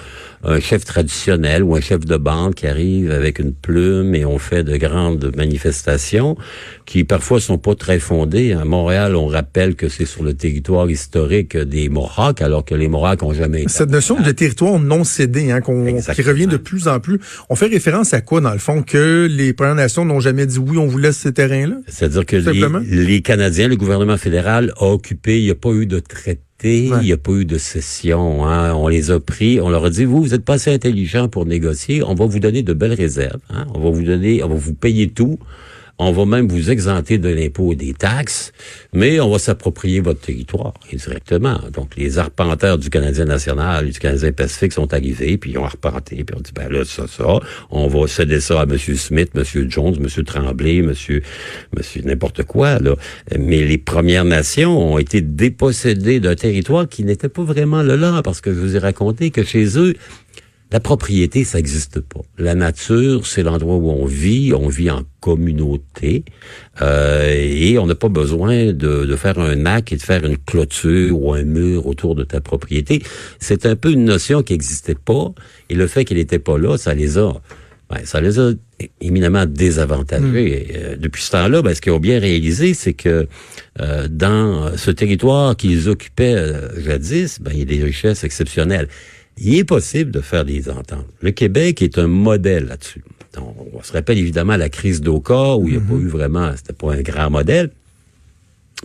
un 0.43 0.59
chef 0.59 0.83
traditionnel 0.83 1.63
ou 1.63 1.75
un 1.75 1.81
chef 1.81 2.05
de 2.05 2.17
bande 2.17 2.55
qui 2.55 2.67
arrive 2.67 3.11
avec 3.11 3.39
une 3.39 3.53
plume 3.53 4.13
et 4.13 4.25
on 4.25 4.39
fait 4.39 4.63
de 4.63 4.77
grandes 4.77 5.31
manifestations 5.35 6.37
qui 6.85 7.03
parfois 7.03 7.39
sont 7.39 7.57
pas 7.57 7.73
très 7.75 7.99
fondées. 7.99 8.53
À 8.53 8.63
Montréal, 8.63 9.15
on 9.15 9.25
rappelle 9.27 9.75
que 9.75 9.89
c'est 9.89 10.05
sur 10.05 10.23
le 10.23 10.33
territoire 10.33 10.89
historique 10.89 11.57
des 11.57 11.89
Mohawks, 11.89 12.41
alors 12.41 12.63
que 12.63 12.75
les 12.75 12.87
Mohawks 12.87 13.23
ont 13.23 13.33
jamais 13.33 13.63
été. 13.63 13.71
Cette 13.71 13.89
notion 13.89 14.19
de 14.21 14.31
territoire 14.31 14.79
non 14.79 15.03
cédé, 15.03 15.51
hein, 15.51 15.61
qu'on, 15.61 15.83
qui 15.99 16.21
revient 16.21 16.47
de 16.47 16.57
plus 16.57 16.87
en 16.87 16.99
plus. 16.99 17.19
On 17.49 17.55
fait 17.55 17.67
référence 17.67 18.13
à 18.13 18.21
quoi, 18.21 18.39
dans 18.41 18.53
le 18.53 18.59
fond? 18.59 18.83
Que 18.83 19.27
les 19.29 19.53
Premières 19.53 19.75
Nations 19.75 20.05
n'ont 20.05 20.19
jamais 20.19 20.45
dit 20.45 20.59
oui, 20.59 20.77
on 20.77 20.85
vous 20.85 20.97
laisse 20.99 21.17
ce 21.17 21.29
terrain-là? 21.29 21.77
C'est-à-dire 21.87 22.25
que 22.25 22.35
les, 22.35 23.05
les 23.05 23.21
Canadiens, 23.21 23.67
le 23.67 23.75
gouvernement 23.77 24.17
fédéral 24.17 24.71
a 24.77 24.85
occupé, 24.85 25.39
il 25.39 25.45
n'y 25.45 25.51
a 25.51 25.55
pas 25.55 25.71
eu 25.71 25.85
de 25.87 25.99
traité, 25.99 26.39
Ouais. 26.63 26.79
il 27.01 27.05
n'y 27.05 27.11
a 27.11 27.17
pas 27.17 27.33
eu 27.33 27.43
de 27.45 27.57
cession. 27.57 28.45
Hein. 28.45 28.73
On 28.75 28.87
les 28.87 29.11
a 29.11 29.19
pris, 29.19 29.59
on 29.59 29.69
leur 29.69 29.85
a 29.85 29.89
dit, 29.89 30.05
vous, 30.05 30.23
vous 30.23 30.29
n'êtes 30.29 30.45
pas 30.45 30.53
assez 30.53 30.73
intelligents 30.73 31.27
pour 31.27 31.45
négocier, 31.45 32.01
on 32.01 32.15
va 32.15 32.25
vous 32.25 32.39
donner 32.39 32.63
de 32.63 32.73
belles 32.73 32.93
réserves. 32.93 33.41
Hein. 33.49 33.65
On 33.73 33.79
va 33.81 33.89
vous 33.89 34.03
donner, 34.03 34.41
on 34.41 34.47
va 34.47 34.55
vous 34.55 34.73
payer 34.73 35.09
tout. 35.09 35.37
On 35.97 36.11
va 36.11 36.25
même 36.25 36.47
vous 36.47 36.71
exempter 36.71 37.17
de 37.17 37.29
l'impôt 37.29 37.71
et 37.71 37.75
des 37.75 37.93
taxes, 37.93 38.51
mais 38.93 39.19
on 39.21 39.29
va 39.29 39.39
s'approprier 39.39 40.01
votre 40.01 40.19
territoire 40.19 40.73
indirectement. 40.93 41.59
Donc, 41.71 41.95
les 41.95 42.17
arpenteurs 42.17 42.77
du 42.77 42.89
Canadien 42.89 43.25
national 43.25 43.89
du 43.89 43.97
Canadien 43.97 44.33
Pacifique 44.33 44.73
sont 44.73 44.93
arrivés, 44.93 45.37
puis 45.37 45.51
ils 45.51 45.57
ont 45.57 45.63
arpenté, 45.63 46.23
puis 46.23 46.35
on 46.37 46.41
dit, 46.41 46.51
ben 46.53 46.69
là, 46.69 46.83
ça, 46.83 47.07
ça, 47.07 47.39
on 47.71 47.87
va 47.87 48.07
céder 48.07 48.41
ça 48.41 48.61
à 48.61 48.63
M. 48.63 48.77
Smith, 48.77 49.31
M. 49.35 49.69
Jones, 49.69 49.95
M. 49.97 50.23
Tremblay, 50.23 50.77
M. 50.79 50.93
Monsieur 51.75 52.01
n'importe 52.03 52.43
quoi, 52.43 52.79
là. 52.79 52.95
Mais 53.37 53.63
les 53.63 53.77
Premières 53.77 54.25
Nations 54.25 54.93
ont 54.93 54.97
été 54.97 55.21
dépossédées 55.21 56.19
d'un 56.19 56.35
territoire 56.35 56.89
qui 56.89 57.03
n'était 57.03 57.29
pas 57.29 57.43
vraiment 57.43 57.83
le 57.83 57.95
leur, 57.95 58.21
parce 58.21 58.41
que 58.41 58.53
je 58.53 58.59
vous 58.59 58.75
ai 58.75 58.79
raconté 58.79 59.31
que 59.31 59.43
chez 59.43 59.77
eux, 59.77 59.93
la 60.75 60.81
propriété, 60.81 61.45
ça 61.45 61.57
n'existe 61.57 62.01
pas. 62.01 62.19
La 62.37 62.53
nature, 62.53 63.25
c'est 63.25 63.43
l'endroit 63.43 63.77
où 63.77 63.91
on 63.91 64.05
vit, 64.05 64.51
on 64.53 64.67
vit 64.67 64.91
en 64.91 65.03
communauté, 65.21 66.25
euh, 66.81 67.31
et 67.33 67.79
on 67.79 67.85
n'a 67.85 67.95
pas 67.95 68.09
besoin 68.09 68.73
de, 68.73 69.05
de 69.05 69.15
faire 69.15 69.39
un 69.39 69.65
acte 69.65 69.93
et 69.93 69.95
de 69.95 70.01
faire 70.01 70.25
une 70.25 70.37
clôture 70.37 71.17
ou 71.17 71.33
un 71.33 71.43
mur 71.43 71.87
autour 71.87 72.13
de 72.13 72.25
ta 72.25 72.41
propriété. 72.41 73.01
C'est 73.39 73.65
un 73.65 73.77
peu 73.77 73.89
une 73.89 74.03
notion 74.03 74.43
qui 74.43 74.51
n'existait 74.51 74.95
pas, 74.95 75.31
et 75.69 75.75
le 75.75 75.87
fait 75.87 76.03
qu'elle 76.03 76.17
n'était 76.17 76.39
pas 76.39 76.57
là, 76.57 76.77
ça 76.77 76.93
les 76.93 77.17
a, 77.17 77.31
ben, 77.89 77.99
ça 78.03 78.19
les 78.19 78.37
a 78.37 78.51
éminemment 78.99 79.45
désavantagés. 79.45 80.73
Et, 80.73 80.77
euh, 80.77 80.95
depuis 80.97 81.23
ce 81.23 81.31
temps-là, 81.31 81.61
ben, 81.61 81.73
ce 81.73 81.79
qu'ils 81.79 81.93
ont 81.93 81.99
bien 82.01 82.19
réalisé, 82.19 82.73
c'est 82.73 82.91
que 82.91 83.29
euh, 83.79 84.09
dans 84.09 84.75
ce 84.75 84.91
territoire 84.91 85.55
qu'ils 85.55 85.87
occupaient 85.87 86.35
euh, 86.35 86.83
jadis, 86.83 87.39
ben, 87.39 87.51
il 87.53 87.59
y 87.59 87.61
a 87.61 87.65
des 87.65 87.81
richesses 87.81 88.25
exceptionnelles 88.25 88.89
il 89.37 89.55
est 89.55 89.63
possible 89.63 90.11
de 90.11 90.21
faire 90.21 90.45
des 90.45 90.69
ententes. 90.69 91.07
Le 91.21 91.31
Québec 91.31 91.81
est 91.81 91.97
un 91.97 92.07
modèle 92.07 92.67
là-dessus. 92.67 93.03
On, 93.37 93.53
on 93.73 93.83
se 93.83 93.91
rappelle 93.91 94.17
évidemment 94.17 94.55
la 94.55 94.69
crise 94.69 95.01
d'Oka, 95.01 95.57
où 95.57 95.67
il 95.67 95.71
n'y 95.71 95.77
a 95.77 95.81
pas 95.81 95.95
eu 95.95 96.07
vraiment, 96.07 96.51
c'était 96.55 96.73
pas 96.73 96.93
un 96.93 97.01
grand 97.01 97.29
modèle, 97.29 97.69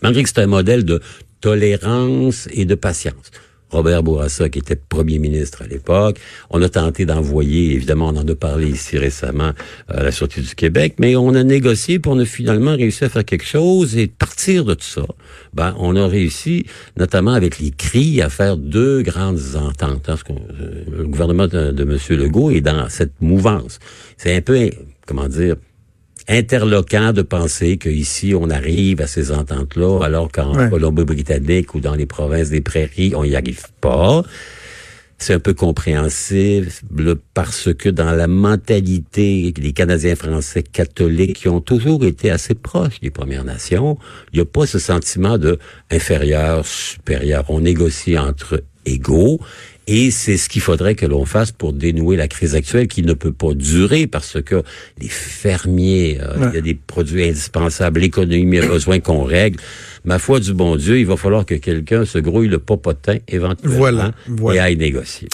malgré 0.02 0.22
que 0.22 0.28
c'était 0.28 0.42
un 0.42 0.48
modèle 0.48 0.84
de 0.84 1.00
tolérance 1.40 2.48
et 2.52 2.64
de 2.64 2.74
patience. 2.74 3.30
Robert 3.70 4.02
Bourassa, 4.02 4.48
qui 4.48 4.58
était 4.58 4.76
premier 4.76 5.18
ministre 5.18 5.62
à 5.62 5.66
l'époque. 5.66 6.18
On 6.50 6.60
a 6.62 6.68
tenté 6.68 7.06
d'envoyer, 7.06 7.74
évidemment, 7.74 8.08
on 8.08 8.16
en 8.16 8.26
a 8.26 8.34
parlé 8.34 8.68
ici 8.68 8.98
récemment 8.98 9.52
euh, 9.90 10.00
à 10.00 10.02
la 10.02 10.12
Sûreté 10.12 10.40
du 10.40 10.54
Québec, 10.54 10.94
mais 10.98 11.16
on 11.16 11.34
a 11.34 11.42
négocié 11.42 11.98
pour 11.98 12.12
on 12.12 12.18
a 12.18 12.24
finalement 12.24 12.74
réussi 12.74 13.04
à 13.04 13.08
faire 13.08 13.24
quelque 13.24 13.46
chose 13.46 13.96
et 13.96 14.08
partir 14.08 14.64
de 14.64 14.74
tout 14.74 14.82
ça. 14.82 15.06
Ben, 15.54 15.74
on 15.78 15.94
a 15.96 16.06
réussi, 16.06 16.66
notamment 16.96 17.32
avec 17.32 17.58
les 17.58 17.70
cris, 17.70 18.20
à 18.20 18.28
faire 18.28 18.56
deux 18.56 19.02
grandes 19.02 19.40
ententes. 19.54 20.08
Euh, 20.08 20.84
le 20.90 21.06
gouvernement 21.06 21.46
de, 21.46 21.70
de 21.70 21.82
M. 21.82 21.98
Legault 22.18 22.50
est 22.50 22.60
dans 22.60 22.88
cette 22.88 23.12
mouvance. 23.20 23.78
C'est 24.16 24.34
un 24.34 24.40
peu, 24.40 24.70
comment 25.06 25.28
dire, 25.28 25.56
interloquant 26.30 27.12
de 27.12 27.22
penser 27.22 27.76
qu'ici, 27.76 28.34
on 28.34 28.48
arrive 28.50 29.00
à 29.02 29.06
ces 29.06 29.32
ententes-là, 29.32 30.00
alors 30.04 30.30
qu'en 30.30 30.56
Ouais. 30.56 30.70
Colombie-Britannique 30.70 31.74
ou 31.74 31.80
dans 31.80 31.94
les 31.94 32.06
provinces 32.06 32.50
des 32.50 32.60
prairies, 32.60 33.12
on 33.16 33.24
n'y 33.24 33.36
arrive 33.36 33.66
pas. 33.80 34.22
c'est 35.22 35.34
un 35.34 35.38
peu 35.38 35.52
compréhensible 35.52 36.68
parce 37.34 37.74
que 37.74 37.90
dans 37.90 38.12
la 38.12 38.26
mentalité 38.26 39.52
des 39.52 39.72
Canadiens 39.72 40.16
français 40.16 40.62
catholiques 40.62 41.40
qui 41.40 41.48
ont 41.48 41.60
toujours 41.60 42.06
été 42.06 42.30
assez 42.30 42.54
proches 42.54 43.00
des 43.00 43.10
Premières 43.10 43.44
Nations, 43.44 43.98
il 44.32 44.36
n'y 44.36 44.42
a 44.42 44.46
pas 44.46 44.64
ce 44.66 44.78
sentiment 44.78 45.36
de 45.36 45.58
inférieur, 45.90 46.66
supérieur. 46.66 47.44
On 47.48 47.60
négocie 47.60 48.16
entre 48.16 48.62
égaux 48.86 49.40
et 49.92 50.12
c'est 50.12 50.36
ce 50.36 50.48
qu'il 50.48 50.62
faudrait 50.62 50.94
que 50.94 51.04
l'on 51.04 51.24
fasse 51.24 51.50
pour 51.50 51.72
dénouer 51.72 52.16
la 52.16 52.28
crise 52.28 52.54
actuelle 52.54 52.86
qui 52.86 53.02
ne 53.02 53.12
peut 53.12 53.32
pas 53.32 53.54
durer 53.54 54.06
parce 54.06 54.40
que 54.40 54.62
les 55.00 55.08
fermiers, 55.08 56.20
euh, 56.22 56.48
il 56.52 56.54
y 56.54 56.58
a 56.58 56.60
des 56.60 56.74
produits 56.74 57.24
indispensables, 57.24 57.98
l'économie 57.98 58.58
a 58.58 58.66
besoin 58.68 59.00
qu'on 59.00 59.24
règle. 59.24 59.58
Ma 60.04 60.20
foi 60.20 60.38
du 60.38 60.54
bon 60.54 60.76
Dieu, 60.76 61.00
il 61.00 61.06
va 61.06 61.16
falloir 61.16 61.44
que 61.44 61.56
quelqu'un 61.56 62.04
se 62.04 62.18
grouille 62.18 62.46
le 62.46 62.60
popotin 62.60 63.16
éventuellement 63.26 63.78
voilà, 63.78 64.12
voilà. 64.28 64.56
et 64.56 64.60
aille 64.60 64.76
négocier. 64.76 65.28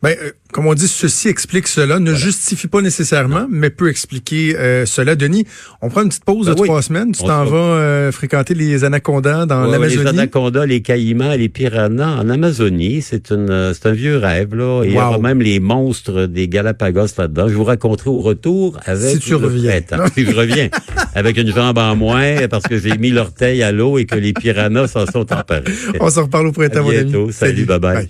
Ben, 0.00 0.14
euh, 0.22 0.30
comme 0.52 0.66
on 0.66 0.74
dit, 0.74 0.86
ceci 0.86 1.28
explique 1.28 1.66
cela, 1.66 1.98
ne 1.98 2.14
justifie 2.14 2.68
pas 2.68 2.80
nécessairement, 2.80 3.46
mais 3.50 3.68
peut 3.68 3.88
expliquer 3.88 4.56
euh, 4.56 4.86
cela. 4.86 5.16
Denis, 5.16 5.44
on 5.82 5.88
prend 5.88 6.02
une 6.02 6.08
petite 6.08 6.24
pause 6.24 6.46
de 6.46 6.54
ben 6.54 6.64
trois 6.64 6.82
semaines. 6.82 7.12
Tu 7.12 7.24
t'en 7.24 7.44
vas 7.44 7.56
euh, 7.56 8.12
fréquenter 8.12 8.54
les 8.54 8.84
anacondas 8.84 9.46
dans 9.46 9.66
l'Amazonie. 9.66 10.04
Les 10.04 10.08
anacondas, 10.08 10.66
les 10.66 10.82
caïmans, 10.82 11.34
les 11.34 11.48
piranhas 11.48 12.20
en 12.20 12.30
Amazonie. 12.30 13.02
C'est 13.02 13.30
une, 13.30 13.72
c'est 13.74 13.86
un 13.88 13.92
vieux 13.92 14.18
rêve 14.18 14.54
là. 14.54 14.84
il 14.84 14.92
y 14.92 14.96
aura 14.96 15.18
même 15.18 15.42
les 15.42 15.58
monstres 15.58 16.26
des 16.26 16.48
Galapagos 16.48 17.08
là-dedans. 17.18 17.48
Je 17.48 17.54
vous 17.54 17.64
raconterai 17.64 18.10
au 18.10 18.20
retour 18.20 18.78
avec. 18.84 19.16
Si 19.16 19.18
tu 19.18 19.34
reviens. 19.34 19.80
si 20.14 20.24
je 20.24 20.34
reviens 20.34 20.68
avec 21.14 21.36
une 21.36 21.52
jambe 21.52 21.78
en 21.78 21.96
moins 21.96 22.46
parce 22.48 22.64
que 22.64 22.78
j'ai 22.78 22.96
mis 22.98 23.10
l'orteil 23.10 23.62
à 23.64 23.72
l'eau 23.72 23.98
et 23.98 24.06
que 24.06 24.14
les 24.14 24.32
piranhas 24.32 24.86
s'en 24.86 25.06
sont 25.06 25.32
emparés. 25.32 25.64
on 25.98 26.08
s'en 26.08 26.22
reparle 26.22 26.46
au 26.46 26.52
printemps, 26.52 26.84
mon 26.84 26.90
ami. 26.90 27.10
Salut, 27.10 27.32
Salut 27.32 27.64
bye. 27.64 27.78
bye. 27.80 28.08